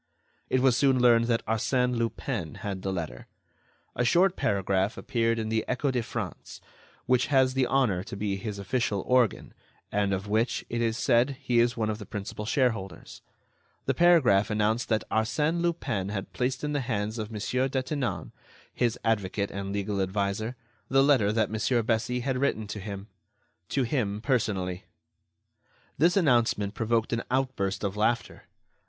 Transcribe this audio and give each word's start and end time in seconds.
It 0.49 0.61
was 0.61 0.75
soon 0.75 0.99
learned 0.99 1.25
that 1.25 1.45
Arsène 1.45 1.95
Lupin 1.95 2.55
had 2.65 2.81
the 2.81 2.91
letter. 2.91 3.27
A 3.95 4.03
short 4.03 4.35
paragraph 4.35 4.97
appeared 4.97 5.37
in 5.37 5.49
the 5.49 5.63
Echo 5.67 5.91
de 5.91 6.01
France—which 6.01 7.27
has 7.27 7.53
the 7.53 7.67
honor 7.67 8.01
to 8.05 8.17
be 8.17 8.35
his 8.35 8.57
official 8.57 9.01
organ, 9.05 9.53
and 9.91 10.11
of 10.11 10.27
which, 10.27 10.65
it 10.71 10.81
is 10.81 10.97
said, 10.97 11.37
he 11.39 11.59
is 11.59 11.77
one 11.77 11.91
of 11.91 11.99
the 11.99 12.07
principal 12.07 12.47
shareholders—the 12.47 13.93
paragraph 13.93 14.49
announced 14.49 14.89
that 14.89 15.03
Arsène 15.11 15.61
Lupin 15.61 16.09
had 16.09 16.33
placed 16.33 16.63
in 16.63 16.73
the 16.73 16.79
hands 16.81 17.19
of 17.19 17.29
Monsieur 17.29 17.67
Detinan, 17.69 18.31
his 18.73 18.97
advocate 19.05 19.51
and 19.51 19.71
legal 19.71 20.01
adviser, 20.01 20.55
the 20.89 21.03
letter 21.03 21.31
that 21.31 21.51
Monsieur 21.51 21.83
Bessy 21.83 22.21
had 22.21 22.39
written 22.39 22.65
to 22.65 22.79
him—to 22.79 23.83
him 23.83 24.19
personally. 24.19 24.85
This 25.99 26.17
announcement 26.17 26.73
provoked 26.73 27.13
an 27.13 27.21
outburst 27.29 27.83
of 27.83 27.95
laughter. 27.95 28.45